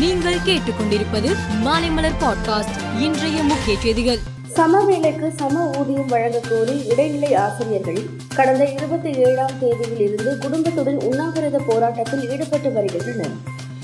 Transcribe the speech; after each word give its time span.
நீங்கள் 0.00 0.34
கேட்டுக்கொண்டிருப்பது 0.34 1.36
மாலைமலர் 1.64 2.14
பாட்காஸ்ட் 2.20 3.00
இன்றைய 3.00 3.42
முக்கிய 3.42 3.78
செய்திகள். 3.78 4.18
சமவேளைக்கு 4.56 5.32
சம 5.36 5.70
ஊதியம் 5.78 6.06
வழங்கக் 6.06 6.46
கோரி 6.50 6.84
இடைநிலை 6.90 7.34
ஆசிரியர்கள் 7.34 8.02
கடந்த 8.34 8.64
இருபத்தி 8.64 9.12
ஏழாம் 9.12 9.58
தேதியில் 9.60 10.00
இருந்து 10.00 10.38
குடும்பத்துடன் 10.38 11.00
உண்ணாவிரத 11.00 11.58
போராட்டத்தில் 11.66 12.30
ஈடுபட்டு 12.30 12.72
வருகின்றனர். 12.72 13.30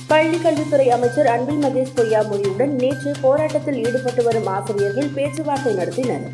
பள்ளி 0.06 0.38
கல்வித்துறை 0.38 0.90
அமைச்சர் 0.90 1.26
அன்பில் 1.26 1.62
மகேஷ் 1.62 1.98
பொய்யாமொழியுடன் 1.98 2.68
நேற்று 2.68 3.12
போராட்டத்தில் 3.20 3.84
ஈடுபட்டு 3.84 4.22
வரும் 4.22 4.46
ஆசிரியர்கள் 4.46 5.08
பேச்சுவார்த்தை 5.08 5.74
நடத்தினர். 5.74 6.28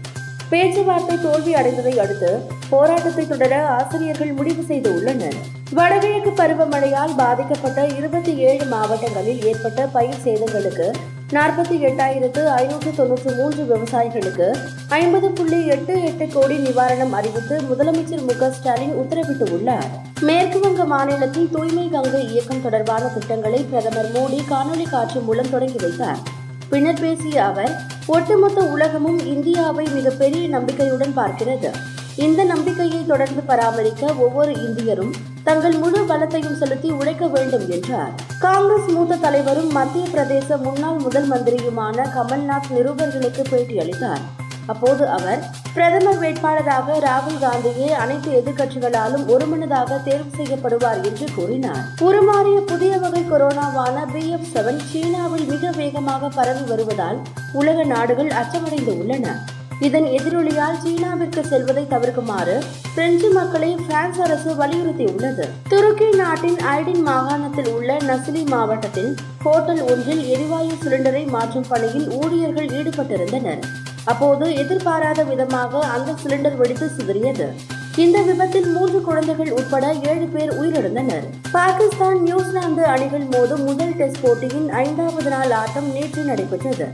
பேச்சுவார்த்தை 0.48 1.18
தோல்வி 1.22 1.54
அடைந்ததை 1.54 1.96
அடுத்து 1.96 2.40
போராட்டத்தை 2.70 3.26
தொடர 3.26 3.66
ஆசிரியர்கள் 3.66 4.32
முடிவு 4.32 4.62
செய்து 4.62 4.94
உள்ளனர். 4.94 5.60
வடகிழக்கு 5.76 6.30
பருவமழையால் 6.30 7.12
பாதிக்கப்பட்ட 7.16 7.86
இருபத்தி 7.86 8.36
ஏழு 8.36 8.64
மாவட்டங்களில் 8.64 9.44
ஏற்பட்ட 9.44 9.86
பயிர் 9.86 10.18
சேதங்களுக்கு 10.24 10.86
நாற்பத்தி 11.32 11.76
எட்டாயிரத்து 11.88 12.42
ஐநூற்று 12.46 12.90
தொன்னூற்று 12.96 13.30
மூன்று 13.34 13.62
விவசாயிகளுக்கு 13.62 14.48
ஐம்பது 14.88 15.30
புள்ளி 15.30 15.66
எட்டு 15.66 16.02
எட்டு 16.02 16.28
கோடி 16.28 16.56
நிவாரணம் 16.56 17.10
அறிவித்து 17.10 17.60
முதலமைச்சர் 17.60 18.26
மு 18.26 18.34
க 18.36 18.50
ஸ்டாலின் 18.50 18.94
உத்தரவிட்டுள்ளார். 19.02 19.88
மேற்கு 20.20 20.60
வங்க 20.60 20.84
மாநிலத்தில் 20.84 21.48
தூய்மை 21.50 21.88
கங்கை 21.88 22.28
இயக்கம் 22.28 22.62
தொடர்பான 22.62 23.06
திட்டங்களை 23.06 23.62
பிரதமர் 23.70 24.12
மோடி 24.12 24.42
காணொலி 24.50 24.88
காட்சி 24.90 25.18
மூலம் 25.18 25.50
தொடங்கி 25.50 25.78
வைத்தார். 25.78 26.20
பின்னர் 26.68 27.00
பேசிய 27.00 27.44
அவர் 27.44 27.72
ஒட்டுமொத்த 28.06 28.60
உலகமும் 28.60 29.26
இந்தியாவை 29.26 29.86
மிகப்பெரிய 29.92 30.48
நம்பிக்கையுடன் 30.48 31.16
பார்க்கிறது. 31.16 31.72
இந்த 32.16 32.44
நம்பிக்கையை 32.44 33.06
தொடர்ந்து 33.06 33.42
பராமரிக்க 33.42 34.14
ஒவ்வொரு 34.14 34.52
இந்தியரும் 34.52 35.10
தங்கள் 35.44 35.76
முழு 35.76 36.04
பலத்தையும் 36.08 36.56
செலுத்தி 36.56 36.90
உழைக்க 36.90 37.26
வேண்டும் 37.26 37.70
என்றார். 37.70 38.10
காங்கிரஸ் 38.38 38.88
மூத்த 38.88 39.16
தலைவரும் 39.16 39.72
மத்திய 39.72 40.06
பிரதேச 40.06 40.56
முன்னாள் 40.56 40.98
முதல் 40.98 41.28
மந்திரியுமான 41.30 42.06
கமல்நாத் 42.14 42.70
நிருபர்களுக்கு 42.76 43.44
பேட்டியளித்தார். 43.50 44.20
அப்போது 44.66 45.08
அவர் 45.08 45.44
பிரதமர் 45.74 46.20
வேட்பாளராக 46.20 46.98
ராகுல் 46.98 47.40
காந்தியே 47.40 47.86
அனைத்து 47.86 48.42
எதிர்க்கட்சிகளாலும் 48.42 49.26
ஒருமனதாக 49.26 49.98
தேர்வு 49.98 50.30
செய்யப்படுவார் 50.36 51.04
என்று 51.04 51.26
கூறினார். 51.34 51.82
உருமாறிய 52.00 52.60
புதிய 52.60 52.98
வகை 52.98 53.24
கொரோனாவான 53.30 54.12
பி 54.12 54.30
எஃப் 54.30 54.46
செவன் 54.54 54.76
சீனாவில் 54.76 55.44
மிக 55.44 55.70
வேகமாக 55.70 56.28
பரவி 56.28 56.60
வருவதால் 56.60 57.20
உலக 57.52 57.84
நாடுகள் 57.84 58.30
அச்சமடைந்து 58.30 58.98
உள்ளன. 58.98 59.38
இதன் 59.86 60.04
எதிரொலியால் 60.04 60.76
சீனாவிற்கு 60.84 61.40
செல்வதை 61.48 61.86
தவிர்க்குமாறு 61.90 62.56
பிரெஞ்சு 62.94 63.32
மக்களை 63.32 63.70
பிரான்ஸ் 63.86 64.20
அரசு 64.20 64.50
வலியுறுத்தியுள்ளது. 64.52 65.44
துருக்கி 65.68 66.08
நாட்டின் 66.10 66.58
ஐடின் 66.74 67.02
மாகாணத்தில் 67.08 67.68
உள்ள 67.68 67.96
நசிலி 67.96 68.42
மாவட்டத்தில் 68.46 69.10
ஹோட்டல் 69.42 69.82
ஒன்றில் 69.82 70.22
எரிவாயு 70.28 70.74
சிலிண்டரை 70.84 71.24
மாற்றும் 71.26 71.68
பணியில் 71.68 72.08
ஊழியர்கள் 72.10 72.66
ஈடுபட்டிருந்தனர். 72.66 73.62
அப்போது 74.04 74.54
எதிர்பாராத 74.54 75.22
விதமாக 75.22 75.78
அந்த 75.78 76.14
சிலிண்டர் 76.22 76.56
வெடித்து 76.56 76.88
சிதறியது. 76.98 77.48
இந்த 77.96 78.18
விபத்தில் 78.22 78.68
மூன்று 78.74 79.00
குழந்தைகள் 79.00 79.50
உட்பட 79.50 79.86
ஏழு 79.92 80.28
பேர் 80.34 80.52
உயிரிழந்தனர். 80.60 81.26
பாகிஸ்தான் 81.52 82.20
நியூசிலாந்து 82.22 82.84
அணிகள் 82.84 83.26
மோதும் 83.28 83.64
முதல் 83.64 83.96
டெஸ்ட் 83.96 84.22
போட்டியின் 84.22 84.70
ஐந்தாவது 84.70 85.30
நாள் 85.30 85.50
ஆட்டம் 85.50 85.90
நேற்று 85.92 86.22
நடைபெற்றது. 86.22 86.86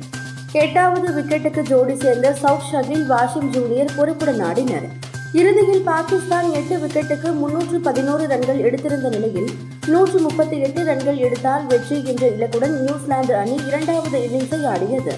எட்டாவது 0.52 1.20
விக்கெட்டுக்கு 1.20 1.62
ஜோடி 1.62 1.96
சேர்ந்த 1.96 2.34
சவுத் 2.34 2.68
ஷகில் 2.72 3.06
வாஷிம் 3.06 3.50
ஜூனியர் 3.50 3.90
பொறுப்புடன் 3.96 4.40
ஆடினர். 4.40 4.86
இறுதியில் 5.32 5.82
பாகிஸ்தான் 5.82 6.52
எட்டு 6.52 6.76
விக்கெட்டுக்கு 6.76 7.32
முன்னூற்று 7.32 7.80
பதினோரு 7.80 8.26
ரன்கள் 8.26 8.58
எடுத்திருந்த 8.58 9.08
நிலையில் 9.08 9.50
நூற்று 9.86 10.18
முப்பத்தி 10.18 10.60
எட்டு 10.60 10.84
ரன்கள் 10.84 11.16
எடுத்தால் 11.16 11.66
வெற்றி 11.66 12.04
என்ற 12.04 12.28
இலக்குடன் 12.28 12.80
நியூசிலாந்து 12.80 13.34
அணி 13.34 13.60
இரண்டாவது 13.66 14.18
இன்னிங்ஸை 14.18 14.66
ஆடியது. 14.66 15.14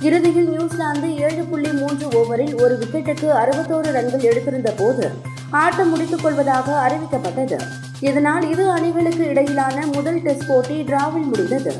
இறுதியில் 0.00 0.48
நியூசிலாந்து 0.48 1.16
ஏழு 1.16 1.42
புள்ளி 1.42 1.72
மூன்று 1.72 2.06
ஓவரில் 2.06 2.62
ஒரு 2.62 2.78
விக்கெட்டுக்கு 2.78 3.28
அறுபத்தோரு 3.42 3.90
ரன்கள் 3.90 4.20
எடுத்திருந்த 4.20 4.72
போது 4.76 5.10
ஆட்டம் 5.50 5.88
முடித்துக் 5.88 6.22
கொள்வதாக 6.22 6.88
அறிவிக்கப்பட்டது. 6.88 7.58
இதனால் 8.00 8.50
இரு 8.50 8.70
அணிகளுக்கு 8.70 9.24
இடையிலான 9.26 9.86
முதல் 9.86 10.22
டெஸ்ட் 10.22 10.46
போட்டி 10.48 10.82
டிராவில் 10.82 11.24
முடிந்தது. 11.24 11.72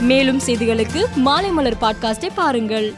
மேலும் 0.00 0.40
செய்திகளுக்கு 0.46 1.04
மாலை 1.14 1.50
மலர் 1.50 1.78
பாட்காஸ்டை 1.80 2.28
பாருங்கள். 2.34 2.94